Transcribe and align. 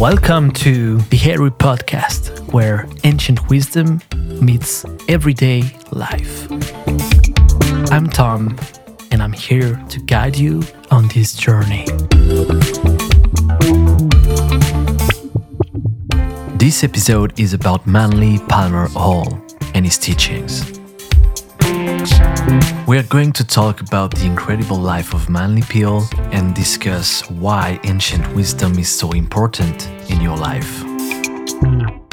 Welcome 0.00 0.52
to 0.52 0.96
the 0.96 1.18
Heru 1.18 1.50
Podcast, 1.50 2.50
where 2.54 2.88
ancient 3.04 3.50
wisdom 3.50 4.00
meets 4.40 4.86
everyday 5.08 5.60
life. 5.90 6.50
I'm 7.92 8.08
Tom, 8.08 8.58
and 9.10 9.22
I'm 9.22 9.34
here 9.34 9.78
to 9.90 10.00
guide 10.00 10.38
you 10.38 10.62
on 10.90 11.08
this 11.08 11.34
journey. 11.34 11.84
This 16.56 16.82
episode 16.82 17.38
is 17.38 17.52
about 17.52 17.86
Manly 17.86 18.38
Palmer 18.48 18.88
Hall 18.88 19.38
and 19.74 19.84
his 19.84 19.98
teachings. 19.98 20.79
We 22.90 22.98
are 22.98 23.04
going 23.04 23.32
to 23.34 23.46
talk 23.46 23.80
about 23.82 24.16
the 24.16 24.26
incredible 24.26 24.76
life 24.76 25.14
of 25.14 25.30
Manly 25.30 25.62
P. 25.62 25.82
Hall 25.82 26.08
and 26.32 26.56
discuss 26.56 27.20
why 27.30 27.78
ancient 27.84 28.26
wisdom 28.34 28.76
is 28.80 28.88
so 28.88 29.12
important 29.12 29.88
in 30.10 30.20
your 30.20 30.36
life. 30.36 30.82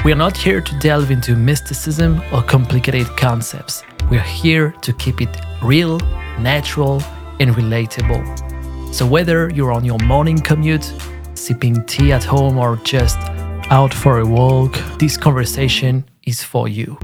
We 0.04 0.12
are 0.12 0.20
not 0.24 0.36
here 0.36 0.60
to 0.60 0.78
delve 0.78 1.10
into 1.10 1.34
mysticism 1.34 2.22
or 2.32 2.44
complicated 2.44 3.08
concepts. 3.16 3.82
We 4.08 4.18
are 4.18 4.30
here 4.44 4.70
to 4.82 4.92
keep 4.92 5.20
it 5.20 5.36
real, 5.60 5.98
natural, 6.38 7.02
and 7.40 7.56
relatable. 7.56 8.94
So, 8.94 9.04
whether 9.04 9.50
you're 9.50 9.72
on 9.72 9.84
your 9.84 9.98
morning 9.98 10.38
commute, 10.38 10.92
sipping 11.34 11.84
tea 11.86 12.12
at 12.12 12.22
home, 12.22 12.56
or 12.56 12.76
just 12.84 13.18
out 13.72 13.92
for 13.92 14.20
a 14.20 14.24
walk, 14.24 14.78
this 15.00 15.16
conversation 15.16 16.04
is 16.22 16.44
for 16.44 16.68
you. 16.68 16.96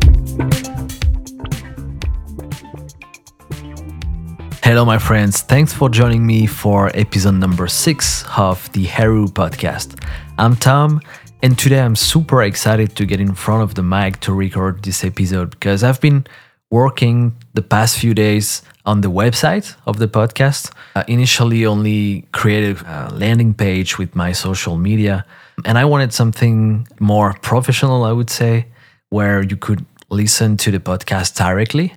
Hello, 4.65 4.83
my 4.83 4.97
friends. 4.97 5.43
Thanks 5.43 5.75
for 5.75 5.91
joining 5.91 6.25
me 6.25 6.47
for 6.47 6.91
episode 6.95 7.35
number 7.35 7.67
six 7.67 8.25
of 8.35 8.73
the 8.73 8.85
Heru 8.85 9.27
podcast. 9.27 10.03
I'm 10.39 10.57
Tom, 10.57 11.03
and 11.43 11.59
today 11.59 11.81
I'm 11.81 11.95
super 11.95 12.43
excited 12.43 12.97
to 12.97 13.05
get 13.05 13.21
in 13.21 13.34
front 13.34 13.62
of 13.62 13.75
the 13.75 13.83
mic 13.83 14.21
to 14.21 14.33
record 14.33 14.83
this 14.83 15.05
episode 15.05 15.51
because 15.51 15.84
I've 15.84 16.01
been 16.01 16.27
working 16.71 17.37
the 17.53 17.61
past 17.61 17.98
few 17.98 18.15
days 18.15 18.62
on 18.87 19.03
the 19.03 19.11
website 19.11 19.77
of 19.87 19.98
the 19.98 20.09
podcast. 20.09 20.73
Uh, 20.97 21.05
initially, 21.09 21.67
only 21.67 22.27
created 22.33 22.81
a 22.87 23.11
landing 23.12 23.53
page 23.53 23.99
with 23.99 24.17
my 24.17 24.33
social 24.33 24.78
media, 24.78 25.27
and 25.67 25.77
I 25.77 25.84
wanted 25.84 26.15
something 26.15 26.89
more 26.99 27.34
professional, 27.43 28.03
I 28.03 28.12
would 28.12 28.31
say, 28.31 28.69
where 29.11 29.43
you 29.43 29.59
could 29.59 29.84
listen 30.09 30.56
to 30.56 30.71
the 30.71 30.81
podcast 30.81 31.37
directly 31.37 31.93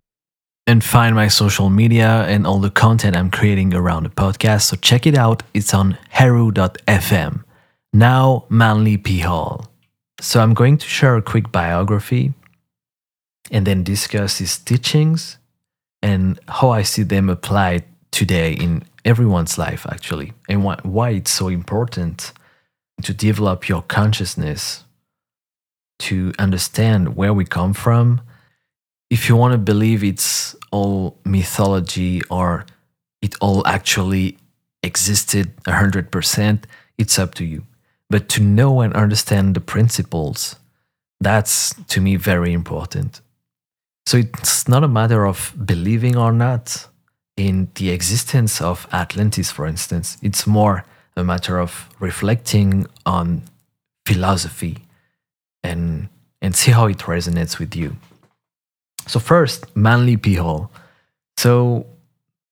and 0.68 0.84
find 0.84 1.16
my 1.16 1.30
social 1.30 1.70
media 1.70 2.26
and 2.28 2.46
all 2.46 2.60
the 2.60 2.70
content 2.70 3.16
I'm 3.16 3.32
creating 3.32 3.74
around 3.74 4.04
the 4.04 4.10
podcast. 4.10 4.64
So 4.64 4.76
check 4.76 5.08
it 5.08 5.18
out. 5.18 5.42
It's 5.54 5.74
on 5.74 5.98
heru.fm. 6.10 7.44
Now 7.94 8.46
Manly 8.50 8.98
P 8.98 9.20
Hall. 9.20 9.72
So 10.20 10.42
I'm 10.42 10.54
going 10.54 10.78
to 10.78 10.86
share 10.86 11.16
a 11.16 11.22
quick 11.22 11.52
biography 11.52 12.34
and 13.50 13.66
then 13.66 13.84
discuss 13.84 14.40
his 14.40 14.58
teachings 14.58 15.38
and 16.02 16.38
how 16.50 16.72
I 16.72 16.82
see 16.82 17.04
them 17.04 17.30
applied 17.30 17.86
today 18.12 18.52
in 18.52 18.84
everyone's 19.06 19.58
life 19.58 19.86
actually 19.90 20.34
and 20.50 20.66
why, 20.66 20.78
why 20.84 21.12
it's 21.12 21.32
so 21.32 21.48
important 21.48 22.34
to 23.04 23.14
develop 23.14 23.70
your 23.70 23.84
consciousness 23.84 24.84
to 26.00 26.34
understand 26.38 27.16
where 27.16 27.34
we 27.34 27.46
come 27.46 27.74
from 27.74 28.22
if 29.10 29.30
you 29.30 29.36
want 29.36 29.54
to 29.54 29.58
believe 29.58 30.04
it's 30.04 30.56
all 30.72 31.18
mythology 31.26 32.22
or 32.30 32.66
it 33.22 33.36
all 33.42 33.66
actually 33.66 34.38
existed 34.84 35.56
100%, 35.66 36.64
it's 36.98 37.18
up 37.18 37.34
to 37.36 37.46
you. 37.46 37.64
But 38.10 38.30
to 38.30 38.42
know 38.42 38.82
and 38.82 38.94
understand 38.94 39.56
the 39.56 39.62
principles, 39.62 40.56
that's 41.20 41.74
to 41.88 42.02
me 42.02 42.16
very 42.16 42.54
important. 42.54 43.22
So 44.06 44.18
it's 44.18 44.68
not 44.68 44.84
a 44.84 44.88
matter 44.88 45.26
of 45.26 45.54
believing 45.66 46.16
or 46.16 46.32
not 46.32 46.88
in 47.36 47.70
the 47.76 47.90
existence 47.90 48.62
of 48.62 48.88
Atlantis, 48.92 49.52
for 49.52 49.66
instance. 49.68 50.18
It's 50.22 50.48
more 50.48 50.86
a 51.16 51.24
matter 51.24 51.60
of 51.60 51.90
reflecting 52.00 52.88
on 53.06 53.44
philosophy 54.06 54.78
and, 55.64 56.08
and 56.42 56.56
see 56.56 56.72
how 56.72 56.88
it 56.88 57.00
resonates 57.00 57.60
with 57.60 57.76
you. 57.76 57.98
So 59.08 59.20
first, 59.20 59.76
Manly 59.76 60.18
P. 60.18 60.36
Hall. 60.36 60.72
So 61.38 61.88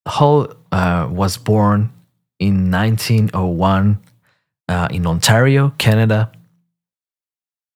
Hall 0.07 0.53
uh, 0.71 1.07
was 1.11 1.38
born 1.38 1.91
in 2.39 2.71
1901 2.71 3.99
uh, 4.67 4.88
in 4.91 5.05
Ontario, 5.05 5.73
Canada. 5.77 6.31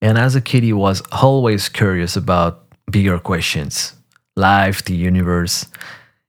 And 0.02 0.18
as 0.18 0.36
a 0.36 0.42
kid, 0.42 0.64
he 0.64 0.74
was 0.74 1.02
always 1.12 1.70
curious 1.70 2.16
about 2.16 2.66
bigger 2.90 3.20
questions 3.20 3.96
life, 4.36 4.86
the 4.86 4.96
universe, 4.96 5.68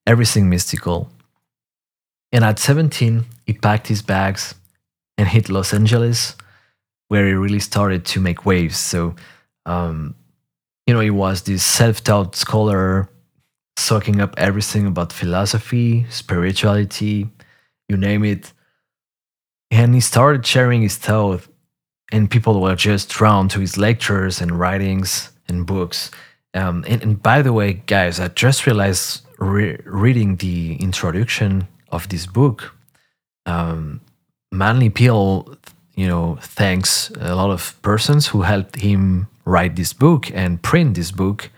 everything 0.05 0.50
mystical. 0.50 1.09
And 2.33 2.44
at 2.44 2.59
17, 2.59 3.25
he 3.47 3.53
packed 3.53 3.87
his 3.87 4.03
bags 4.03 4.56
and 5.16 5.28
hit 5.28 5.49
Los 5.49 5.72
Angeles, 5.72 6.34
where 7.06 7.27
he 7.27 7.34
really 7.34 7.60
started 7.60 8.05
to 8.06 8.21
make 8.21 8.44
waves. 8.44 8.77
So 8.77 9.15
um, 9.65 10.16
you 10.91 10.95
know, 10.95 11.01
he 11.03 11.11
was 11.11 11.43
this 11.43 11.62
self 11.62 12.03
taught 12.03 12.34
scholar, 12.34 13.09
soaking 13.77 14.21
up 14.21 14.34
everything 14.37 14.89
about 14.89 15.12
philosophy, 15.12 16.05
spirituality, 16.11 17.31
you 17.89 17.97
name 17.97 18.25
it. 18.25 18.53
And 19.71 19.95
he 19.95 20.01
started 20.01 20.45
sharing 20.45 20.83
his 20.83 20.97
thought, 20.97 21.47
and 22.11 22.28
people 22.28 22.61
were 22.61 22.75
just 22.75 23.09
drawn 23.09 23.49
to 23.51 23.61
his 23.61 23.78
lectures 23.78 24.41
and 24.41 24.59
writings 24.59 25.31
and 25.47 25.65
books. 25.65 26.11
Um, 26.55 26.84
and, 26.89 27.01
and, 27.05 27.22
by 27.22 27.41
the 27.43 27.53
way, 27.53 27.75
guys, 27.75 28.19
I 28.19 28.27
just 28.27 28.67
realized 28.67 29.25
re- 29.39 29.78
reading 29.84 30.39
the 30.39 30.75
introduction 30.75 31.69
of 31.93 32.09
this 32.09 32.27
book, 32.27 32.75
um, 33.47 34.01
Manly 34.51 34.91
P. 34.91 35.07
Hall, 35.07 35.55
you 35.95 36.06
know, 36.06 36.39
thanks 36.41 37.11
a 37.21 37.34
lot 37.34 37.51
of 37.51 37.81
persons 37.83 38.28
who 38.28 38.43
helped 38.43 38.77
him 38.77 39.28
write 39.45 39.77
this 39.77 39.93
book 39.93 40.31
and 40.33 40.62
print 40.62 40.95
this 40.95 41.11
book. 41.11 41.51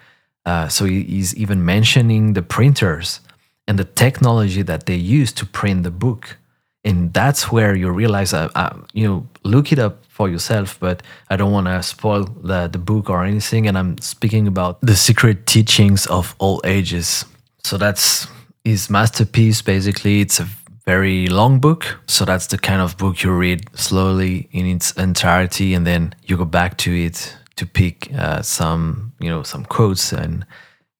Uh, 0.44 0.68
so 0.68 0.84
he's 0.84 1.34
even 1.36 1.64
mentioning 1.64 2.32
the 2.32 2.42
printers 2.42 3.20
and 3.68 3.78
the 3.78 3.84
technology 3.84 4.62
that 4.62 4.86
they 4.86 4.96
use 4.96 5.32
to 5.32 5.46
print 5.46 5.84
the 5.84 5.90
book. 5.90 6.36
And 6.84 7.12
that's 7.12 7.52
where 7.52 7.76
you 7.76 7.90
realize, 7.90 8.32
uh, 8.34 8.48
uh, 8.56 8.76
you 8.92 9.06
know, 9.06 9.26
look 9.44 9.70
it 9.70 9.78
up 9.78 10.04
for 10.08 10.28
yourself. 10.28 10.80
But 10.80 11.02
I 11.30 11.36
don't 11.36 11.52
want 11.52 11.68
to 11.68 11.80
spoil 11.82 12.24
the, 12.24 12.66
the 12.66 12.78
book 12.78 13.08
or 13.08 13.24
anything. 13.24 13.68
And 13.68 13.78
I'm 13.78 13.98
speaking 13.98 14.48
about 14.48 14.80
the 14.80 14.96
secret 14.96 15.46
teachings 15.46 16.06
of 16.06 16.34
all 16.38 16.60
ages. 16.64 17.24
So 17.62 17.78
that's 17.78 18.26
his 18.64 18.90
masterpiece. 18.90 19.62
Basically, 19.62 20.20
it's 20.20 20.40
a 20.40 20.48
very 20.84 21.26
long 21.28 21.60
book. 21.60 21.98
So 22.06 22.24
that's 22.24 22.48
the 22.48 22.58
kind 22.58 22.80
of 22.80 22.96
book 22.96 23.22
you 23.22 23.32
read 23.32 23.68
slowly 23.76 24.48
in 24.52 24.66
its 24.66 24.92
entirety, 24.92 25.74
and 25.74 25.86
then 25.86 26.14
you 26.24 26.36
go 26.36 26.44
back 26.44 26.78
to 26.78 26.92
it 26.92 27.36
to 27.56 27.66
pick 27.66 28.12
uh, 28.14 28.42
some, 28.42 29.12
you 29.20 29.28
know, 29.28 29.42
some 29.42 29.64
quotes, 29.64 30.12
and 30.12 30.44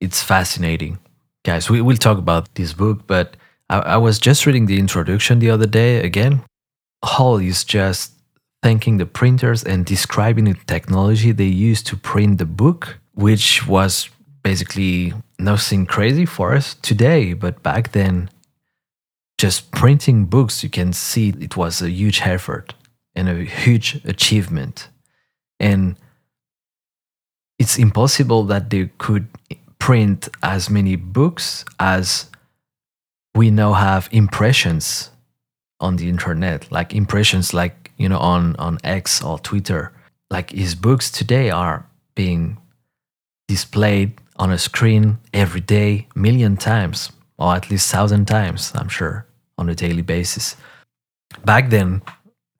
it's 0.00 0.22
fascinating, 0.22 0.98
guys. 1.44 1.70
We 1.70 1.80
will 1.80 1.96
talk 1.96 2.18
about 2.18 2.54
this 2.54 2.72
book, 2.72 3.06
but 3.06 3.36
I, 3.70 3.78
I 3.78 3.96
was 3.96 4.18
just 4.18 4.46
reading 4.46 4.66
the 4.66 4.78
introduction 4.78 5.38
the 5.38 5.50
other 5.50 5.66
day 5.66 6.00
again. 6.00 6.44
Hall 7.04 7.38
is 7.38 7.64
just 7.64 8.12
thanking 8.62 8.98
the 8.98 9.06
printers 9.06 9.64
and 9.64 9.84
describing 9.84 10.44
the 10.44 10.54
technology 10.66 11.32
they 11.32 11.44
used 11.46 11.86
to 11.88 11.96
print 11.96 12.38
the 12.38 12.46
book, 12.46 12.98
which 13.14 13.66
was 13.66 14.08
basically 14.42 15.12
nothing 15.38 15.86
crazy 15.86 16.26
for 16.26 16.54
us 16.54 16.74
today, 16.74 17.32
but 17.32 17.62
back 17.62 17.92
then, 17.92 18.28
just 19.42 19.72
printing 19.72 20.26
books, 20.26 20.62
you 20.62 20.70
can 20.70 20.92
see 20.92 21.30
it 21.40 21.56
was 21.56 21.82
a 21.82 21.90
huge 21.90 22.22
effort 22.22 22.74
and 23.16 23.28
a 23.28 23.42
huge 23.42 24.00
achievement. 24.04 24.88
And 25.58 25.96
it's 27.58 27.76
impossible 27.76 28.44
that 28.44 28.70
they 28.70 28.90
could 28.98 29.26
print 29.80 30.28
as 30.44 30.70
many 30.70 30.94
books 30.94 31.64
as 31.80 32.30
we 33.34 33.50
now 33.50 33.72
have 33.72 34.08
impressions 34.12 35.10
on 35.80 35.96
the 35.96 36.08
internet 36.08 36.70
like 36.70 36.94
impressions 36.94 37.52
like 37.52 37.90
you 37.96 38.08
know 38.08 38.18
on 38.18 38.54
on 38.56 38.78
x 38.84 39.20
or 39.24 39.40
twitter 39.40 39.92
like 40.30 40.50
his 40.50 40.76
books 40.76 41.10
today 41.10 41.50
are 41.50 41.84
being 42.14 42.56
displayed 43.48 44.12
on 44.36 44.52
a 44.52 44.58
screen 44.58 45.18
every 45.34 45.60
day 45.60 46.06
million 46.14 46.56
times 46.56 47.10
or 47.36 47.56
at 47.56 47.68
least 47.68 47.90
thousand 47.90 48.26
times 48.26 48.70
i'm 48.76 48.88
sure 48.88 49.26
on 49.62 49.68
a 49.68 49.74
daily 49.74 50.02
basis 50.02 50.56
back 51.44 51.70
then 51.70 52.02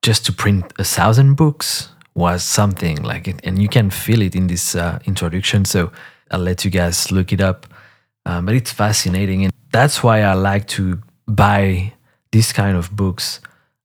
just 0.01 0.25
to 0.25 0.33
print 0.33 0.73
a 0.79 0.83
thousand 0.83 1.35
books 1.35 1.89
was 2.15 2.43
something 2.43 3.01
like 3.01 3.27
it, 3.27 3.39
and 3.43 3.61
you 3.61 3.67
can 3.67 3.89
feel 3.89 4.21
it 4.21 4.35
in 4.35 4.47
this 4.47 4.75
uh, 4.75 4.99
introduction. 5.05 5.65
So 5.65 5.91
I'll 6.29 6.39
let 6.39 6.63
you 6.63 6.71
guys 6.71 7.11
look 7.11 7.33
it 7.33 7.41
up. 7.41 7.65
Um, 8.25 8.45
but 8.45 8.55
it's 8.55 8.71
fascinating, 8.71 9.43
and 9.45 9.53
that's 9.71 10.03
why 10.03 10.21
I 10.21 10.33
like 10.33 10.67
to 10.67 11.01
buy 11.27 11.93
this 12.31 12.53
kind 12.53 12.77
of 12.77 12.95
books 12.95 13.41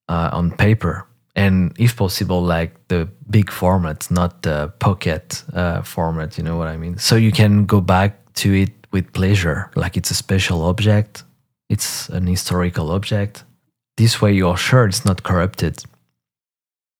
uh, 0.09 0.31
on 0.33 0.51
paper 0.53 1.07
and 1.37 1.73
if 1.79 1.97
possible 1.97 2.43
like 2.43 2.75
the 2.89 3.09
big 3.31 3.51
format 3.51 4.11
not 4.11 4.43
the 4.43 4.73
pocket 4.81 5.45
uh, 5.53 5.83
format 5.83 6.37
you 6.39 6.43
know 6.43 6.57
what 6.57 6.67
i 6.67 6.77
mean 6.77 6.97
so 6.97 7.15
you 7.15 7.31
can 7.31 7.67
go 7.67 7.81
back 7.81 8.17
to 8.33 8.53
it 8.55 8.73
with 8.91 9.13
pleasure 9.13 9.71
like 9.77 9.97
it's 9.97 10.11
a 10.11 10.15
special 10.15 10.63
object 10.63 11.25
it's 11.69 12.09
an 12.09 12.27
historical 12.27 12.91
object. 12.91 13.45
This 13.97 14.23
way 14.23 14.33
you're 14.33 14.57
sure 14.57 14.87
it's 14.87 15.05
not 15.05 15.23
corrupted. 15.23 15.85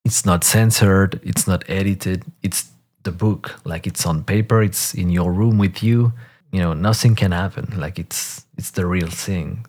It's 0.05 0.25
not 0.25 0.43
censored. 0.43 1.19
It's 1.23 1.47
not 1.47 1.63
edited. 1.69 2.23
It's 2.43 2.71
the 3.03 3.11
book. 3.11 3.59
Like 3.63 3.87
it's 3.87 4.05
on 4.05 4.23
paper. 4.23 4.61
It's 4.61 4.93
in 4.93 5.09
your 5.09 5.31
room 5.31 5.57
with 5.57 5.81
you. 5.81 6.13
You 6.51 6.61
know 6.61 6.73
nothing 6.73 7.15
can 7.15 7.31
happen. 7.31 7.79
Like 7.79 7.99
it's 7.99 8.45
it's 8.57 8.71
the 8.71 8.85
real 8.85 9.09
thing. 9.09 9.65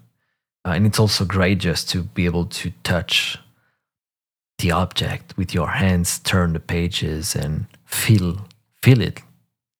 Uh, 0.65 0.71
and 0.71 0.87
it's 0.87 0.99
also 0.99 1.25
great 1.25 1.59
just 1.59 1.89
to 1.91 2.03
be 2.03 2.27
able 2.27 2.47
to 2.47 2.71
touch 2.83 3.39
the 4.59 4.73
object 4.73 5.37
with 5.37 5.55
your 5.55 5.69
hands, 5.69 6.19
turn 6.19 6.53
the 6.53 6.61
pages, 6.61 7.35
and 7.35 7.67
feel 7.87 8.47
feel 8.83 9.01
it. 9.01 9.23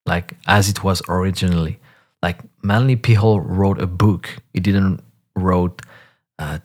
Like 0.05 0.33
as 0.47 0.69
it 0.69 0.83
was 0.83 1.01
originally. 1.07 1.79
Like 2.23 2.39
Manly 2.61 2.95
P. 2.95 3.15
Hall 3.15 3.39
wrote 3.39 3.81
a 3.81 3.87
book. 3.87 4.37
He 4.53 4.59
didn't 4.59 5.01
wrote 5.35 5.81
uh, 6.39 6.59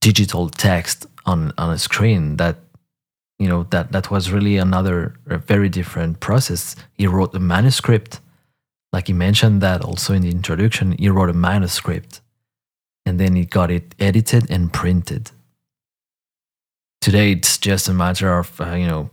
digital 0.00 0.48
text 0.48 1.06
on 1.26 1.52
on 1.58 1.70
a 1.70 1.78
screen. 1.78 2.36
That 2.36 2.56
you 3.38 3.48
know 3.48 3.64
that 3.70 3.92
that 3.92 4.10
was 4.10 4.30
really 4.30 4.56
another 4.56 5.14
very 5.26 5.68
different 5.68 6.20
process. 6.20 6.76
He 6.94 7.06
wrote 7.06 7.34
a 7.34 7.40
manuscript. 7.40 8.20
Like 8.92 9.06
he 9.06 9.12
mentioned 9.12 9.60
that 9.60 9.82
also 9.82 10.14
in 10.14 10.22
the 10.22 10.30
introduction, 10.30 10.96
he 10.98 11.08
wrote 11.08 11.30
a 11.30 11.32
manuscript 11.32 12.20
and 13.06 13.18
then 13.18 13.36
he 13.36 13.44
got 13.44 13.70
it 13.70 13.94
edited 13.98 14.50
and 14.50 14.72
printed 14.72 15.30
today 17.00 17.32
it's 17.32 17.58
just 17.58 17.88
a 17.88 17.94
matter 17.94 18.38
of 18.38 18.60
uh, 18.60 18.74
you 18.74 18.86
know 18.86 19.10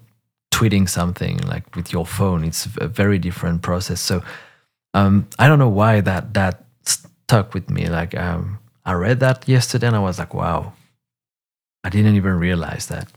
tweeting 0.52 0.88
something 0.90 1.38
like 1.48 1.76
with 1.76 1.92
your 1.92 2.06
phone 2.06 2.44
it's 2.44 2.68
a 2.78 2.88
very 2.88 3.20
different 3.20 3.62
process 3.62 4.00
so 4.00 4.22
um, 4.94 5.28
i 5.40 5.48
don't 5.48 5.60
know 5.60 5.70
why 5.70 6.02
that 6.02 6.34
that 6.34 6.66
stuck 6.84 7.54
with 7.54 7.70
me 7.70 7.88
like 7.88 8.16
um, 8.18 8.60
i 8.88 8.94
read 8.94 9.20
that 9.20 9.48
yesterday 9.48 9.88
and 9.88 9.96
i 9.96 10.00
was 10.00 10.18
like 10.20 10.34
wow. 10.34 10.74
I 11.84 11.90
didn't 11.90 12.16
even 12.16 12.34
realize 12.34 12.88
that. 12.88 13.08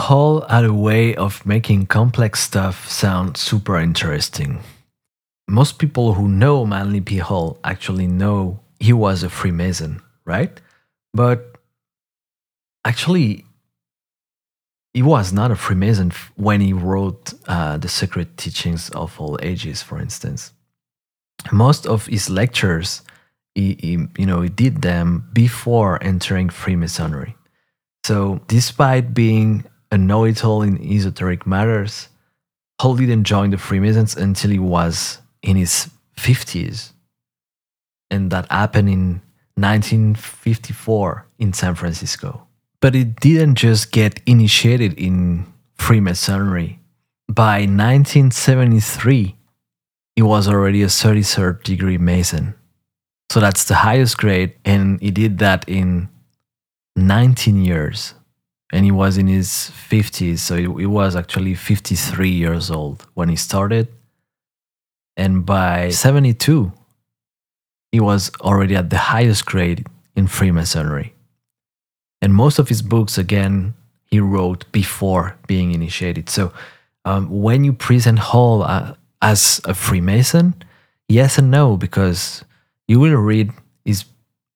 Hall 0.00 0.40
had 0.48 0.64
a 0.64 0.72
way 0.72 1.14
of 1.14 1.46
making 1.46 1.86
complex 1.86 2.40
stuff 2.40 2.88
sound 2.88 3.36
super 3.36 3.78
interesting. 3.78 4.60
Most 5.48 5.78
people 5.78 6.14
who 6.14 6.26
know 6.26 6.66
manly 6.66 7.00
p. 7.00 7.18
Hall 7.18 7.58
actually 7.62 8.08
know 8.08 8.58
he 8.80 8.92
was 8.92 9.22
a 9.22 9.30
freemason 9.30 10.02
right? 10.28 10.60
But 11.14 11.56
actually 12.84 13.46
he 14.94 15.02
was 15.02 15.32
not 15.32 15.50
a 15.50 15.56
Freemason 15.56 16.12
when 16.36 16.60
he 16.60 16.72
wrote 16.72 17.32
uh, 17.48 17.78
the 17.78 17.88
Secret 17.88 18.36
Teachings 18.36 18.90
of 18.90 19.20
All 19.20 19.38
Ages, 19.42 19.82
for 19.82 19.98
instance. 20.00 20.52
Most 21.52 21.86
of 21.86 22.06
his 22.06 22.28
lectures, 22.28 23.02
he, 23.58 23.76
he, 23.80 23.98
you 24.16 24.26
know, 24.26 24.40
he 24.42 24.48
did 24.48 24.82
them 24.82 25.28
before 25.32 26.02
entering 26.02 26.48
Freemasonry. 26.48 27.34
So, 28.04 28.40
despite 28.46 29.12
being 29.12 29.64
a 29.90 29.98
know-it-all 29.98 30.62
in 30.62 30.80
esoteric 30.80 31.44
matters, 31.44 32.08
Hall 32.80 32.94
didn't 32.94 33.24
join 33.24 33.50
the 33.50 33.58
Freemasons 33.58 34.16
until 34.16 34.52
he 34.52 34.60
was 34.60 35.18
in 35.42 35.56
his 35.56 35.90
50s. 36.16 36.92
And 38.12 38.30
that 38.30 38.50
happened 38.50 38.88
in 38.88 39.22
1954 39.56 41.26
in 41.40 41.52
San 41.52 41.74
Francisco. 41.74 42.46
But 42.80 42.94
he 42.94 43.02
didn't 43.02 43.56
just 43.56 43.90
get 43.90 44.20
initiated 44.24 44.94
in 44.94 45.52
Freemasonry. 45.74 46.78
By 47.28 47.62
1973, 47.62 49.34
he 50.14 50.22
was 50.22 50.46
already 50.46 50.82
a 50.82 50.86
33rd 50.86 51.64
degree 51.64 51.98
Mason. 51.98 52.54
So 53.30 53.40
that's 53.40 53.64
the 53.64 53.74
highest 53.74 54.16
grade, 54.16 54.54
and 54.64 55.00
he 55.00 55.10
did 55.10 55.38
that 55.38 55.68
in 55.68 56.08
19 56.96 57.64
years. 57.64 58.14
And 58.72 58.84
he 58.84 58.90
was 58.90 59.16
in 59.16 59.28
his 59.28 59.48
50s, 59.48 60.40
so 60.40 60.56
he 60.56 60.86
was 60.86 61.16
actually 61.16 61.54
53 61.54 62.28
years 62.28 62.70
old 62.70 63.06
when 63.14 63.30
he 63.30 63.36
started. 63.36 63.88
And 65.16 65.46
by 65.46 65.88
72, 65.88 66.70
he 67.90 68.00
was 68.00 68.30
already 68.42 68.76
at 68.76 68.90
the 68.90 68.98
highest 68.98 69.46
grade 69.46 69.86
in 70.16 70.26
Freemasonry. 70.26 71.14
And 72.20 72.34
most 72.34 72.58
of 72.58 72.68
his 72.68 72.82
books, 72.82 73.16
again, 73.16 73.74
he 74.04 74.20
wrote 74.20 74.70
before 74.72 75.36
being 75.46 75.72
initiated. 75.72 76.28
So 76.28 76.52
um, 77.04 77.28
when 77.30 77.64
you 77.64 77.72
present 77.72 78.18
Hall 78.18 78.62
uh, 78.62 78.94
as 79.22 79.60
a 79.64 79.72
Freemason, 79.72 80.54
yes 81.08 81.38
and 81.38 81.50
no, 81.50 81.76
because 81.76 82.44
you 82.88 82.98
will 82.98 83.16
read 83.16 83.52
is 83.84 84.04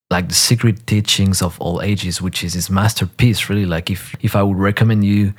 like 0.09 0.27
the 0.27 0.35
secret 0.35 0.85
teachings 0.85 1.41
of 1.41 1.59
all 1.61 1.81
ages, 1.81 2.21
which 2.21 2.43
is 2.43 2.53
his 2.53 2.69
masterpiece. 2.69 3.49
Really, 3.49 3.65
like 3.65 3.89
if 3.89 4.15
if 4.21 4.35
I 4.35 4.43
would 4.43 4.57
recommend 4.57 5.05
you 5.05 5.33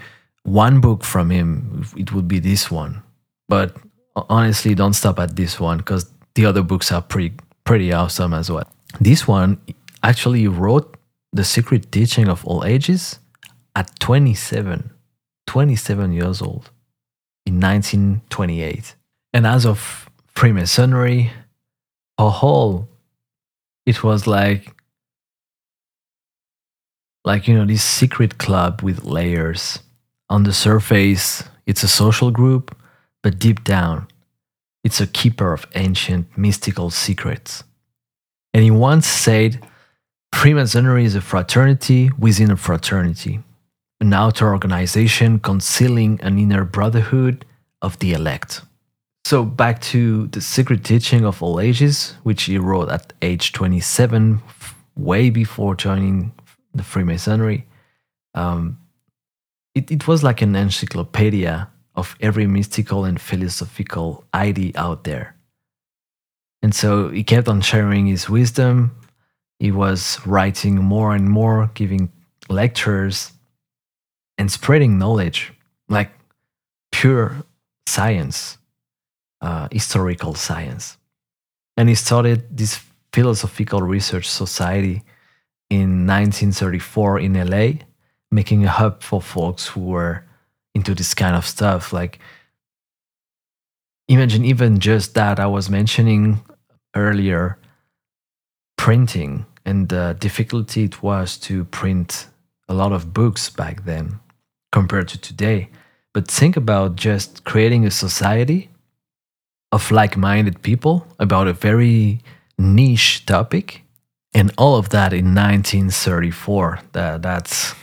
one 0.45 0.81
book 0.81 1.05
from 1.05 1.31
him, 1.31 1.85
it 1.97 2.13
would 2.13 2.29
be 2.29 2.39
this 2.39 2.71
one. 2.71 3.03
But 3.49 3.77
honestly, 4.17 4.75
don't 4.75 4.95
stop 4.95 5.19
at 5.19 5.37
this 5.37 5.61
one 5.61 5.79
because 5.79 6.11
the 6.35 6.47
other 6.47 6.63
books 6.63 6.91
are 6.93 7.03
pretty 7.03 7.35
pretty 7.65 7.93
awesome 7.93 8.33
as 8.33 8.51
well. 8.51 8.69
This 9.01 9.27
one 9.27 9.59
actually 10.03 10.47
wrote 10.49 10.97
the 11.33 11.45
secret 11.45 11.91
teaching 11.91 12.29
of 12.29 12.45
all 12.47 12.65
ages 12.65 13.19
at 13.75 13.99
27, 13.99 14.91
27 15.47 16.13
years 16.13 16.41
old 16.41 16.71
in 17.45 17.61
1928. 17.61 18.95
And 19.33 19.47
as 19.47 19.67
of 19.67 20.09
Freemasonry, 20.35 21.33
a 22.19 22.31
whole, 22.31 22.89
it 23.87 24.03
was 24.03 24.27
like, 24.27 24.75
like, 27.25 27.49
you 27.49 27.55
know, 27.55 27.65
this 27.65 27.83
secret 27.83 28.39
club 28.39 28.83
with 28.83 29.05
layers. 29.05 29.81
On 30.31 30.43
the 30.43 30.53
surface, 30.53 31.45
it's 31.67 31.83
a 31.83 31.89
social 31.89 32.31
group, 32.31 32.77
but 33.23 33.39
deep 33.39 33.65
down, 33.65 34.07
it's 34.83 35.01
a 35.01 35.07
keeper 35.07 35.53
of 35.53 35.67
ancient 35.75 36.37
mystical 36.37 36.91
secrets. 36.91 37.65
And 38.53 38.63
he 38.63 38.71
once 38.71 39.07
said 39.07 39.67
Freemasonry 40.35 41.05
is 41.05 41.15
a 41.15 41.21
fraternity 41.21 42.11
within 42.19 42.51
a 42.51 42.57
fraternity, 42.57 43.41
an 44.01 44.13
outer 44.13 44.53
organization 44.53 45.39
concealing 45.39 46.21
an 46.23 46.39
inner 46.39 46.65
brotherhood 46.65 47.47
of 47.81 47.99
the 48.01 48.13
elect. 48.13 48.61
So, 49.25 49.45
back 49.45 49.81
to 49.93 50.27
the 50.29 50.41
secret 50.41 50.85
teaching 50.85 51.25
of 51.25 51.43
all 51.43 51.59
ages, 51.59 52.15
which 52.25 52.45
he 52.45 52.59
wrote 52.59 52.91
at 52.91 53.13
age 53.23 53.53
27, 53.53 54.43
way 54.97 55.31
before 55.31 55.75
joining 55.75 56.33
the 56.75 56.83
Freemasonry. 56.83 57.67
Um, 58.35 58.79
it, 59.75 59.91
it 59.91 60.07
was 60.07 60.23
like 60.23 60.43
an 60.43 60.55
encyclopedia 60.55 61.69
of 61.95 62.17
every 62.21 62.47
mystical 62.47 63.05
and 63.05 63.21
philosophical 63.21 64.25
idea 64.35 64.73
out 64.77 65.05
there. 65.05 65.37
And 66.63 66.75
so 66.75 67.09
he 67.09 67.25
kept 67.25 67.49
on 67.49 67.61
sharing 67.61 68.07
his 68.07 68.29
wisdom 68.29 68.95
he 69.59 69.71
was 69.71 70.19
writing 70.27 70.77
more 70.77 71.15
and 71.15 71.31
more, 71.31 71.71
giving 71.75 72.13
lectures 72.49 73.33
and 74.37 74.51
spreading 74.51 74.99
knowledge, 74.99 75.53
like 75.89 76.11
pure 76.93 77.45
science, 77.87 78.59
uh, 79.45 79.69
historical 79.71 80.35
science. 80.35 80.97
And 81.77 81.89
he 81.91 81.95
started 81.95 82.57
this 82.57 82.81
philosophical 83.13 83.83
research 83.83 84.27
society 84.27 85.03
in 85.69 86.07
1934 86.07 87.21
in 87.21 87.35
LA, 87.35 87.85
making 88.31 88.65
a 88.65 88.71
hub 88.71 89.03
for 89.03 89.21
folks 89.21 89.67
who 89.67 89.81
were 89.81 90.25
into 90.75 90.95
this 90.95 91.13
kind 91.13 91.37
of 91.37 91.47
stuff. 91.47 91.93
Like, 91.93 92.19
imagine 94.09 94.47
even 94.47 94.79
just 94.79 95.15
that 95.15 95.39
I 95.39 95.47
was 95.47 95.69
mentioning 95.69 96.41
earlier 96.97 97.59
printing 98.79 99.45
and 99.67 99.91
the 99.91 100.17
difficulty 100.19 100.85
it 100.85 101.03
was 101.03 101.37
to 101.39 101.65
print 101.67 102.29
a 102.67 102.75
lot 102.75 102.93
of 102.93 103.13
books 103.13 103.51
back 103.51 103.85
then 103.85 104.21
compared 104.73 105.09
to 105.09 105.19
today. 105.19 105.69
But 106.15 106.31
think 106.31 106.57
about 106.57 106.97
just 106.97 107.45
creating 107.45 107.85
a 107.85 107.91
society 107.91 108.71
of 109.75 109.91
like 109.91 110.17
minded 110.17 110.63
people 110.63 111.05
about 111.19 111.49
a 111.49 111.53
very 111.53 112.21
niche 112.57 113.27
topic. 113.27 113.83
And 114.33 114.53
all 114.57 114.77
of 114.77 114.91
that 114.91 115.13
in 115.13 115.35
1934. 115.35 116.81
That, 116.93 117.23
that's 117.23 117.75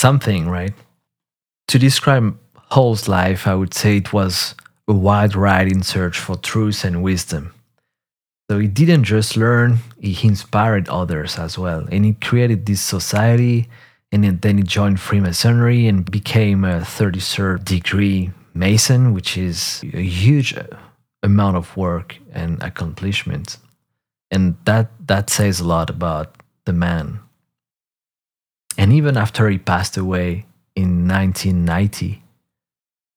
something, 0.00 0.48
right? 0.48 0.74
To 1.68 1.78
describe 1.78 2.36
Hall's 2.72 3.08
life, 3.08 3.46
I 3.46 3.54
would 3.54 3.72
say 3.72 3.98
it 3.98 4.12
was 4.12 4.54
a 4.88 4.92
wide 4.92 5.34
ride 5.36 5.70
in 5.70 5.82
search 5.82 6.18
for 6.18 6.36
truth 6.36 6.84
and 6.84 7.02
wisdom. 7.02 7.52
So 8.50 8.58
he 8.58 8.68
didn't 8.68 9.04
just 9.04 9.36
learn, 9.36 9.78
he 10.00 10.16
inspired 10.26 10.88
others 10.88 11.38
as 11.38 11.58
well. 11.58 11.86
And 11.90 12.04
he 12.04 12.14
created 12.14 12.66
this 12.66 12.80
society 12.80 13.68
and 14.12 14.40
then 14.40 14.58
he 14.58 14.62
joined 14.62 15.00
Freemasonry 15.00 15.88
and 15.88 16.08
became 16.08 16.64
a 16.64 16.80
33rd 16.80 17.64
degree 17.64 18.30
Mason, 18.54 19.12
which 19.12 19.36
is 19.36 19.82
a 19.92 20.02
huge 20.02 20.54
amount 21.26 21.56
of 21.56 21.76
work 21.76 22.18
and 22.32 22.62
accomplishment. 22.62 23.58
And 24.30 24.56
that, 24.64 24.90
that 25.06 25.28
says 25.28 25.60
a 25.60 25.68
lot 25.68 25.90
about 25.90 26.36
the 26.64 26.72
man. 26.72 27.20
And 28.78 28.92
even 28.92 29.16
after 29.16 29.48
he 29.48 29.58
passed 29.58 29.96
away 29.96 30.46
in 30.74 31.06
1990, 31.06 32.22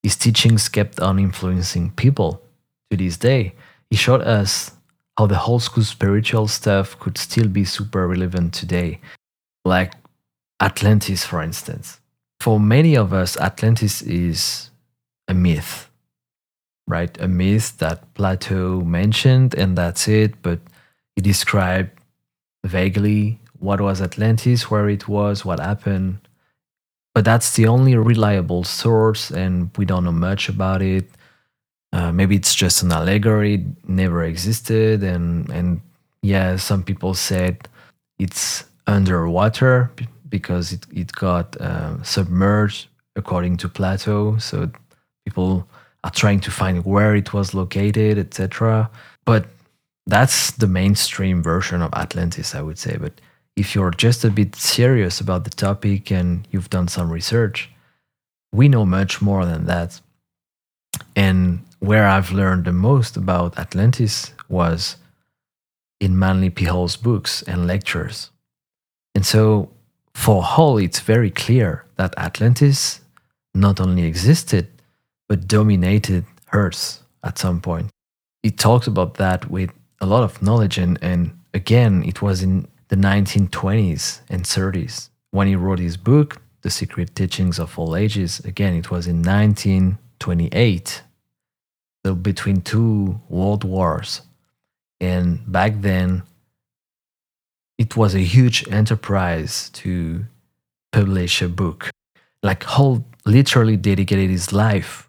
his 0.04 0.16
teachings 0.16 0.70
kept 0.70 1.00
on 1.00 1.20
influencing 1.20 1.92
people 1.92 2.42
to 2.90 2.98
this 2.98 3.18
day. 3.18 3.54
He 3.90 3.96
showed 3.96 4.22
us 4.22 4.72
how 5.18 5.28
the 5.28 5.36
whole 5.36 5.60
school 5.60 5.84
spiritual 5.84 6.48
stuff 6.48 6.98
could 7.00 7.18
still 7.18 7.48
be 7.48 7.66
super 7.66 8.08
relevant 8.08 8.54
today. 8.54 9.00
Like 9.66 9.94
Atlantis, 10.62 11.26
for 11.26 11.42
instance. 11.42 12.00
For 12.40 12.60
many 12.60 12.96
of 12.96 13.12
us, 13.12 13.36
Atlantis 13.38 14.02
is 14.02 14.70
a 15.28 15.34
myth, 15.34 15.89
right? 16.90 17.16
A 17.22 17.28
myth 17.28 17.78
that 17.78 18.14
Plato 18.16 18.82
mentioned, 18.82 19.54
and 19.54 19.78
that's 19.78 20.08
it. 20.08 20.42
But 20.42 20.60
he 21.16 21.22
described 21.22 21.92
vaguely 22.66 23.40
what 23.60 23.80
was 23.80 24.02
Atlantis, 24.02 24.72
where 24.72 24.90
it 24.90 25.08
was, 25.08 25.46
what 25.46 25.60
happened. 25.60 26.20
But 27.14 27.26
that's 27.26 27.56
the 27.56 27.68
only 27.68 27.96
reliable 27.96 28.64
source, 28.64 29.32
and 29.32 29.70
we 29.78 29.86
don't 29.86 30.04
know 30.04 30.12
much 30.12 30.50
about 30.50 30.82
it. 30.82 31.10
Uh, 31.94 32.12
maybe 32.12 32.36
it's 32.36 32.56
just 32.56 32.84
an 32.84 32.92
allegory, 32.92 33.66
never 33.88 34.24
existed, 34.24 35.04
and 35.04 35.50
and 35.50 35.82
yeah, 36.22 36.58
some 36.58 36.84
people 36.84 37.14
said 37.14 37.68
it's 38.20 38.66
underwater 38.88 39.92
because 40.30 40.74
it, 40.74 40.86
it 40.94 41.12
got 41.14 41.56
uh, 41.58 42.02
submerged 42.04 42.88
according 43.16 43.58
to 43.58 43.70
Plato. 43.70 44.38
So 44.38 44.72
people 45.26 45.68
are 46.04 46.12
trying 46.12 46.40
to 46.42 46.52
find 46.52 46.86
where 46.86 47.16
it 47.16 47.34
was 47.34 47.54
located, 47.54 48.18
etc. 48.18 48.90
But 49.26 49.48
that's 50.08 50.52
the 50.52 50.68
mainstream 50.68 51.44
version 51.44 51.82
of 51.82 51.94
Atlantis, 51.94 52.56
I 52.56 52.62
would 52.62 52.80
say. 52.80 52.98
But 52.98 53.22
if 53.56 53.76
you're 53.76 53.92
just 53.92 54.24
a 54.24 54.30
bit 54.30 54.56
serious 54.56 55.20
about 55.20 55.44
the 55.44 55.50
topic 55.50 56.12
and 56.12 56.48
you've 56.52 56.70
done 56.70 56.88
some 56.88 57.12
research, 57.12 57.70
we 58.52 58.68
know 58.68 58.86
much 58.86 59.22
more 59.22 59.46
than 59.46 59.66
that. 59.66 60.00
And 61.16 61.66
where 61.80 62.08
I've 62.08 62.32
learned 62.32 62.66
the 62.66 62.74
most 62.74 63.18
about 63.18 63.60
Atlantis 63.60 64.34
was 64.48 64.96
in 66.00 66.18
Manly 66.18 66.50
P. 66.50 66.66
Hall's 66.66 66.96
books 66.96 67.42
and 67.44 67.68
lectures. 67.68 68.32
And 69.14 69.26
so 69.26 69.70
for 70.14 70.44
Hall, 70.44 70.78
it's 70.78 71.02
very 71.02 71.30
clear 71.30 71.86
that 71.98 72.18
Atlantis 72.18 73.02
not 73.54 73.80
only 73.80 74.04
existed, 74.04 74.68
but 75.30 75.48
dominated 75.48 76.26
Earth 76.52 77.04
at 77.24 77.38
some 77.38 77.62
point. 77.62 77.92
He 78.44 78.52
talks 78.52 78.88
about 78.88 79.14
that 79.16 79.50
with 79.50 79.72
a 80.02 80.06
lot 80.06 80.24
of 80.24 80.42
knowledge, 80.42 80.78
and, 80.78 80.98
and 81.02 81.40
again, 81.54 82.04
it 82.04 82.22
was 82.22 82.42
in 82.42 82.68
the 82.90 82.96
1920s 82.96 84.22
and 84.30 84.44
30s 84.44 85.10
when 85.32 85.48
he 85.48 85.56
wrote 85.56 85.80
his 85.80 85.96
book, 85.96 86.42
The 86.62 86.72
Secret 86.72 87.16
Teachings 87.16 87.60
of 87.60 87.78
All 87.78 87.96
Ages. 87.96 88.40
Again, 88.40 88.74
it 88.74 88.90
was 88.90 89.08
in 89.08 89.22
1928, 89.22 91.04
so 92.06 92.16
between 92.16 92.62
two 92.62 93.22
world 93.30 93.64
wars. 93.64 94.22
And 95.00 95.40
back 95.50 95.82
then, 95.82 96.24
it 97.78 97.96
was 97.96 98.16
a 98.16 98.20
huge 98.20 98.68
enterprise 98.70 99.70
to 99.70 100.26
publish 100.92 101.42
a 101.42 101.48
book. 101.48 101.92
Like 102.42 102.64
Hall 102.64 103.06
literally 103.26 103.78
dedicated 103.78 104.30
his 104.30 104.52
life 104.52 105.09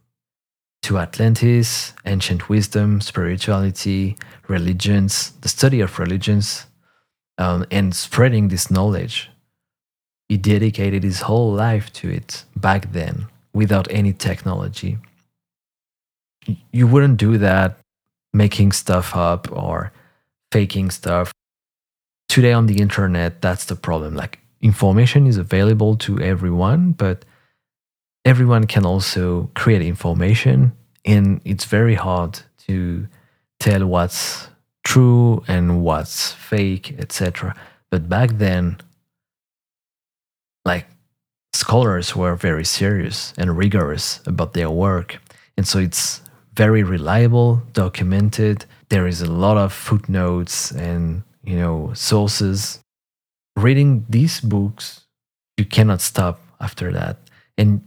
to 0.83 0.99
Atlantis, 0.99 1.93
ancient 2.07 2.49
wisdom, 2.49 3.01
spirituality, 3.01 4.17
religions, 4.49 5.33
the 5.43 5.49
study 5.49 5.81
of 5.81 5.99
religions, 5.99 6.67
um, 7.39 7.65
and 7.71 7.95
spreading 7.95 8.49
this 8.49 8.71
knowledge. 8.71 9.31
He 10.29 10.37
dedicated 10.37 11.03
his 11.03 11.23
whole 11.23 11.53
life 11.53 11.93
to 11.95 12.11
it 12.11 12.45
back 12.57 12.93
then 12.93 13.27
without 13.53 13.89
any 13.91 14.13
technology. 14.13 14.99
You 16.73 16.87
wouldn't 16.87 17.19
do 17.19 17.37
that 17.39 17.79
making 18.33 18.73
stuff 18.73 19.15
up 19.17 19.51
or 19.53 19.93
faking 20.53 20.91
stuff 20.91 21.33
today 22.31 22.53
on 22.53 22.67
the 22.67 22.81
internet, 22.81 23.43
that's 23.43 23.65
the 23.65 23.75
problem. 23.75 24.15
Like 24.15 24.39
information 24.63 25.27
is 25.27 25.37
available 25.37 25.97
to 25.97 26.21
everyone, 26.21 26.93
but 26.93 27.25
everyone 28.25 28.67
can 28.67 28.85
also 28.85 29.51
create 29.55 29.83
information, 29.83 30.73
and 31.05 31.41
it's 31.45 31.65
very 31.65 31.95
hard 31.95 32.41
to 32.67 33.09
tell 33.59 33.87
what's 33.87 34.49
true 34.85 35.43
and 35.49 35.83
what's 35.83 36.33
fake, 36.33 36.95
etc. 36.99 37.55
But 37.91 38.09
back 38.09 38.31
then, 38.39 38.79
like 40.65 40.87
scholars 41.53 42.15
were 42.15 42.35
very 42.37 42.65
serious 42.65 43.33
and 43.37 43.57
rigorous 43.57 44.21
about 44.27 44.53
their 44.53 44.71
work. 44.71 45.19
And 45.57 45.67
so 45.67 45.79
it's 45.79 46.23
very 46.55 46.83
reliable, 46.83 47.63
documented. 47.73 48.65
There 48.89 49.07
is 49.07 49.21
a 49.21 49.31
lot 49.31 49.57
of 49.57 49.73
footnotes 49.73 50.71
and 50.71 51.23
you 51.45 51.57
know, 51.57 51.93
sources. 51.95 52.81
Reading 53.57 54.07
these 54.09 54.41
books, 54.41 55.03
you 55.57 55.65
cannot 55.65 56.01
stop 56.01 56.41
after 56.61 56.93
that. 56.93 57.19
And 57.59 57.83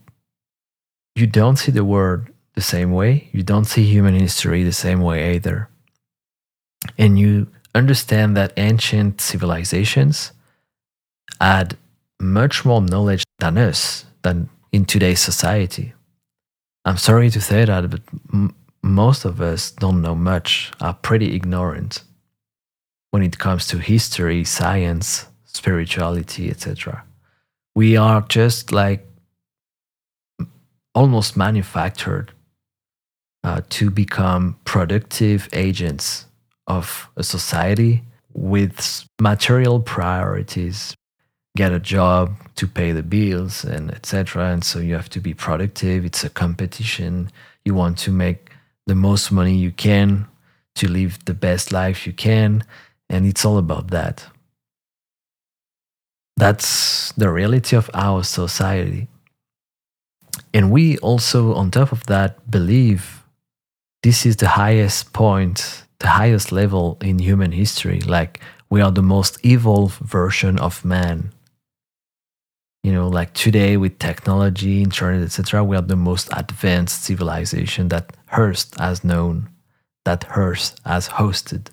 you 1.15 1.27
don't 1.27 1.57
see 1.57 1.71
the 1.71 1.85
world 1.85 2.27
the 2.55 2.61
same 2.61 2.91
way. 2.91 3.29
You 3.31 3.43
don't 3.43 3.65
see 3.65 3.83
human 3.83 4.15
history 4.15 4.63
the 4.63 4.71
same 4.71 5.01
way 5.01 5.35
either. 5.35 5.69
And 6.97 7.17
you 7.17 7.47
understand 7.75 8.35
that 8.37 8.53
ancient 8.57 9.21
civilizations 9.21 10.31
had 11.39 11.77
much 12.19 12.65
more 12.65 12.81
knowledge 12.81 13.23
than 13.39 13.57
us, 13.57 14.05
than 14.21 14.49
in 14.71 14.85
today's 14.85 15.19
society. 15.19 15.93
I'm 16.85 16.97
sorry 16.97 17.29
to 17.29 17.41
say 17.41 17.65
that, 17.65 17.89
but 17.89 18.01
m- 18.31 18.55
most 18.81 19.25
of 19.25 19.41
us 19.41 19.71
don't 19.71 20.01
know 20.01 20.15
much, 20.15 20.71
are 20.81 20.93
pretty 20.93 21.35
ignorant 21.35 22.03
when 23.11 23.23
it 23.23 23.37
comes 23.39 23.67
to 23.67 23.77
history, 23.77 24.43
science, 24.43 25.27
spirituality, 25.45 26.49
etc. 26.49 27.03
We 27.75 27.95
are 27.95 28.21
just 28.27 28.71
like 28.71 29.07
almost 30.95 31.35
manufactured 31.35 32.31
uh, 33.43 33.61
to 33.69 33.89
become 33.89 34.57
productive 34.65 35.49
agents 35.53 36.25
of 36.67 37.09
a 37.17 37.23
society 37.23 38.03
with 38.33 39.05
material 39.19 39.79
priorities 39.79 40.95
get 41.55 41.71
a 41.71 41.79
job 41.79 42.35
to 42.55 42.67
pay 42.67 42.91
the 42.91 43.03
bills 43.03 43.63
and 43.63 43.91
etc 43.91 44.51
and 44.51 44.63
so 44.63 44.79
you 44.79 44.95
have 44.95 45.09
to 45.09 45.19
be 45.19 45.33
productive 45.33 46.03
it's 46.03 46.23
a 46.23 46.29
competition 46.29 47.29
you 47.63 47.75
want 47.75 47.97
to 47.97 48.11
make 48.11 48.49
the 48.87 48.95
most 48.95 49.31
money 49.31 49.55
you 49.55 49.71
can 49.71 50.25
to 50.73 50.87
live 50.87 51.19
the 51.25 51.33
best 51.33 51.71
life 51.71 52.07
you 52.07 52.13
can 52.13 52.63
and 53.13 53.27
it's 53.27 53.45
all 53.45 53.59
about 53.59 53.89
that. 53.89 54.25
That's 56.35 57.11
the 57.11 57.29
reality 57.29 57.75
of 57.75 57.91
our 57.93 58.23
society. 58.23 59.07
And 60.53 60.71
we 60.71 60.97
also, 60.99 61.53
on 61.55 61.71
top 61.71 61.91
of 61.91 62.05
that, 62.05 62.49
believe 62.49 63.23
this 64.03 64.25
is 64.25 64.35
the 64.35 64.49
highest 64.49 65.13
point, 65.13 65.83
the 65.99 66.09
highest 66.09 66.51
level 66.51 66.97
in 67.01 67.17
human 67.17 67.51
history. 67.51 68.01
Like 68.01 68.39
we 68.69 68.81
are 68.81 68.91
the 68.91 69.01
most 69.01 69.43
evolved 69.45 69.97
version 69.99 70.59
of 70.59 70.85
man. 70.85 71.31
You 72.83 72.91
know, 72.91 73.07
like 73.07 73.33
today 73.33 73.77
with 73.77 73.97
technology, 73.97 74.83
internet, 74.83 75.23
etc., 75.23 75.63
we 75.63 75.77
are 75.77 75.81
the 75.81 75.95
most 75.95 76.27
advanced 76.33 77.03
civilization 77.03 77.87
that 77.87 78.15
Earth 78.37 78.77
has 78.77 79.03
known, 79.03 79.49
that 80.03 80.25
Earth 80.35 80.75
has 80.85 81.07
hosted. 81.07 81.67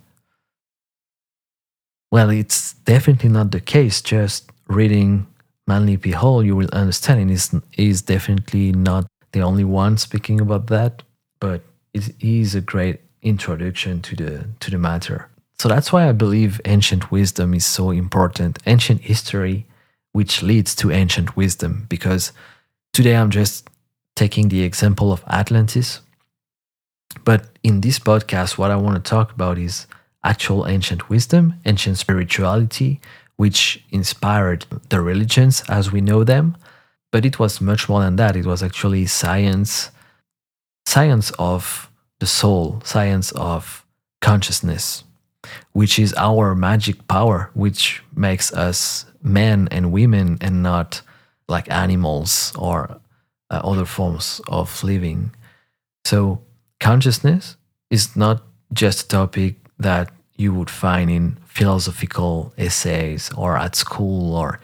Well, 2.13 2.31
it's 2.31 2.75
definitely 2.75 3.29
not 3.29 3.51
the 3.51 3.61
case. 3.61 4.01
Just 4.01 4.51
reading 4.69 5.27
Manly 5.71 5.97
P. 5.97 6.11
Hall, 6.11 6.43
you 6.43 6.57
will 6.57 6.73
understand, 6.73 7.21
and 7.21 7.31
is 7.31 7.55
is 7.77 8.03
definitely 8.03 8.73
not 8.73 9.05
the 9.31 9.43
only 9.49 9.63
one 9.85 9.95
speaking 9.99 10.41
about 10.41 10.67
that, 10.67 10.93
but 11.39 11.61
it 11.95 12.05
is 12.19 12.57
a 12.57 12.61
great 12.73 12.99
introduction 13.23 14.03
to 14.07 14.13
the 14.17 14.33
to 14.63 14.69
the 14.73 14.79
matter. 14.79 15.29
So 15.61 15.69
that's 15.69 15.93
why 15.93 16.09
I 16.09 16.13
believe 16.25 16.61
ancient 16.65 17.13
wisdom 17.13 17.55
is 17.55 17.67
so 17.67 17.85
important. 17.93 18.59
Ancient 18.67 19.01
history, 19.13 19.57
which 20.11 20.43
leads 20.43 20.75
to 20.81 20.91
ancient 20.91 21.37
wisdom, 21.37 21.87
because 21.89 22.33
today 22.93 23.15
I'm 23.15 23.31
just 23.31 23.71
taking 24.17 24.49
the 24.49 24.63
example 24.65 25.13
of 25.13 25.23
Atlantis. 25.41 26.01
But 27.25 27.41
in 27.63 27.81
this 27.81 27.99
podcast, 28.01 28.59
what 28.59 28.73
I 28.73 28.83
want 28.85 28.97
to 28.97 29.11
talk 29.17 29.29
about 29.31 29.57
is 29.57 29.87
actual 30.33 30.67
ancient 30.67 31.03
wisdom, 31.09 31.45
ancient 31.65 31.97
spirituality, 31.99 33.01
which 33.41 33.83
inspired 33.91 34.67
the 34.91 35.01
religions 35.01 35.63
as 35.67 35.91
we 35.91 36.03
know 36.03 36.23
them. 36.23 36.55
But 37.11 37.25
it 37.25 37.39
was 37.39 37.59
much 37.59 37.89
more 37.89 38.03
than 38.03 38.17
that. 38.17 38.37
It 38.37 38.45
was 38.45 38.63
actually 38.63 39.07
science, 39.07 39.91
science 40.87 41.31
of 41.39 41.91
the 42.19 42.27
soul, 42.27 42.83
science 42.85 43.33
of 43.33 43.87
consciousness, 44.21 45.05
which 45.73 45.99
is 45.99 46.13
our 46.19 46.55
magic 46.55 47.09
power, 47.09 47.51
which 47.55 48.03
makes 48.15 48.53
us 48.53 49.07
men 49.23 49.69
and 49.71 49.91
women 49.91 50.37
and 50.43 50.63
not 50.63 51.01
like 51.49 51.71
animals 51.71 52.53
or 52.59 53.01
uh, 53.49 53.63
other 53.65 53.87
forms 53.87 54.43
of 54.49 54.85
living. 54.85 55.35
So, 56.05 56.43
consciousness 56.79 57.57
is 57.89 58.15
not 58.15 58.43
just 58.75 59.07
a 59.07 59.09
topic 59.09 59.55
that 59.79 60.13
you 60.41 60.55
would 60.55 60.71
find 60.71 61.11
in 61.11 61.37
philosophical 61.47 62.53
essays 62.57 63.31
or 63.37 63.57
at 63.57 63.77
school, 63.77 64.35
or 64.35 64.61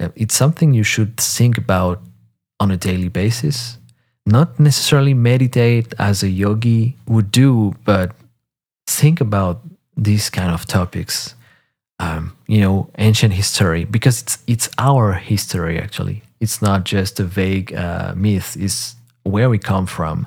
uh, 0.00 0.08
it's 0.14 0.36
something 0.36 0.74
you 0.74 0.84
should 0.84 1.16
think 1.16 1.58
about 1.58 2.00
on 2.60 2.70
a 2.70 2.76
daily 2.76 3.08
basis. 3.08 3.78
Not 4.24 4.58
necessarily 4.58 5.14
meditate 5.14 5.94
as 5.98 6.22
a 6.22 6.28
yogi 6.28 6.96
would 7.06 7.30
do, 7.30 7.74
but 7.84 8.14
think 8.86 9.20
about 9.20 9.60
these 9.96 10.30
kind 10.30 10.50
of 10.52 10.64
topics. 10.66 11.34
Um, 11.98 12.36
you 12.46 12.60
know, 12.60 12.90
ancient 12.98 13.32
history, 13.32 13.84
because 13.84 14.22
it's 14.22 14.38
it's 14.46 14.68
our 14.78 15.14
history 15.14 15.78
actually. 15.78 16.22
It's 16.40 16.60
not 16.60 16.84
just 16.84 17.20
a 17.20 17.24
vague 17.24 17.72
uh, 17.74 18.12
myth. 18.14 18.56
It's 18.60 18.96
where 19.22 19.48
we 19.48 19.58
come 19.58 19.86
from, 19.86 20.26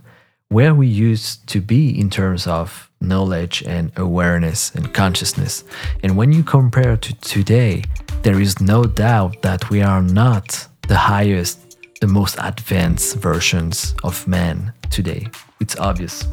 where 0.50 0.74
we 0.74 0.88
used 0.88 1.48
to 1.54 1.62
be 1.62 2.00
in 2.00 2.10
terms 2.10 2.48
of 2.48 2.89
knowledge 3.02 3.64
and 3.64 3.92
awareness 3.98 4.74
and 4.76 4.94
consciousness. 4.94 5.64
And 6.04 6.18
when 6.18 6.32
you 6.32 6.44
compare 6.44 6.98
to 6.98 7.14
today, 7.22 7.84
there 8.24 8.40
is 8.42 8.60
no 8.60 8.84
doubt 8.84 9.42
that 9.42 9.70
we 9.70 9.82
are 9.82 10.02
not 10.02 10.68
the 10.88 10.98
highest, 10.98 11.78
the 12.02 12.08
most 12.08 12.36
advanced 12.40 13.16
versions 13.18 13.96
of 14.04 14.28
man 14.28 14.74
today. 14.90 15.28
It's 15.60 15.78
obvious. 15.78 16.26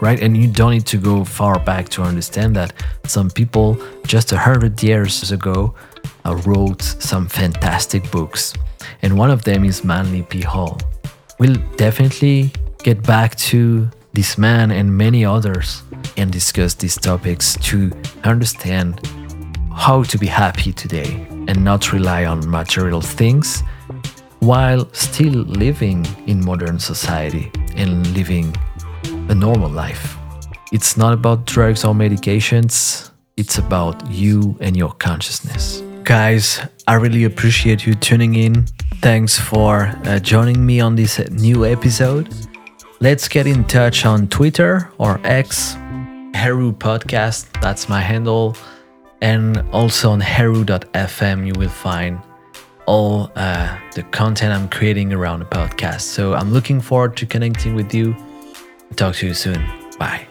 Right? 0.00 0.20
And 0.20 0.36
you 0.36 0.48
don't 0.48 0.72
need 0.72 0.86
to 0.86 0.96
go 0.96 1.24
far 1.24 1.58
back 1.60 1.88
to 1.90 2.02
understand 2.02 2.56
that 2.56 2.72
some 3.04 3.30
people 3.30 3.78
just 4.06 4.32
a 4.32 4.38
hundred 4.38 4.82
years 4.82 5.30
ago 5.30 5.74
uh, 6.24 6.36
wrote 6.46 6.82
some 6.82 7.28
fantastic 7.28 8.10
books. 8.10 8.54
And 9.02 9.18
one 9.18 9.30
of 9.30 9.44
them 9.44 9.64
is 9.64 9.84
Manly 9.84 10.22
P. 10.22 10.40
Hall. 10.40 10.78
We'll 11.38 11.60
definitely 11.76 12.52
get 12.82 13.02
back 13.02 13.36
to 13.36 13.90
this 14.12 14.36
man 14.36 14.70
and 14.70 14.96
many 14.96 15.24
others 15.24 15.82
and 16.16 16.32
discuss 16.32 16.74
these 16.74 16.96
topics 16.96 17.56
to 17.62 17.90
understand 18.24 19.00
how 19.72 20.02
to 20.02 20.18
be 20.18 20.26
happy 20.26 20.72
today 20.72 21.26
and 21.48 21.64
not 21.64 21.92
rely 21.92 22.24
on 22.24 22.48
material 22.48 23.00
things 23.00 23.62
while 24.40 24.88
still 24.92 25.44
living 25.44 26.06
in 26.26 26.44
modern 26.44 26.78
society 26.78 27.50
and 27.76 28.06
living 28.14 28.54
a 29.28 29.34
normal 29.34 29.70
life. 29.70 30.16
It's 30.72 30.96
not 30.96 31.12
about 31.12 31.46
drugs 31.46 31.84
or 31.84 31.94
medications, 31.94 33.10
it's 33.36 33.58
about 33.58 34.10
you 34.10 34.56
and 34.60 34.76
your 34.76 34.92
consciousness. 34.92 35.82
Guys, 36.04 36.60
I 36.86 36.94
really 36.94 37.24
appreciate 37.24 37.86
you 37.86 37.94
tuning 37.94 38.34
in. 38.34 38.66
Thanks 39.00 39.38
for 39.38 39.92
uh, 40.04 40.18
joining 40.18 40.64
me 40.64 40.80
on 40.80 40.96
this 40.96 41.18
new 41.30 41.64
episode. 41.64 42.28
Let's 43.02 43.28
get 43.28 43.46
in 43.46 43.64
touch 43.64 44.04
on 44.04 44.28
Twitter 44.28 44.92
or 44.98 45.18
X, 45.24 45.72
Heru 46.34 46.72
Podcast, 46.72 47.46
that's 47.62 47.88
my 47.88 48.00
handle. 48.00 48.54
And 49.22 49.58
also 49.72 50.10
on 50.10 50.20
heru.fm, 50.20 51.46
you 51.46 51.54
will 51.58 51.70
find 51.70 52.20
all 52.84 53.32
uh, 53.36 53.78
the 53.94 54.02
content 54.02 54.52
I'm 54.52 54.68
creating 54.68 55.14
around 55.14 55.40
the 55.40 55.46
podcast. 55.46 56.02
So 56.02 56.34
I'm 56.34 56.52
looking 56.52 56.78
forward 56.78 57.16
to 57.16 57.26
connecting 57.26 57.74
with 57.74 57.94
you. 57.94 58.14
Talk 58.96 59.14
to 59.16 59.28
you 59.28 59.34
soon. 59.34 59.64
Bye. 59.98 60.29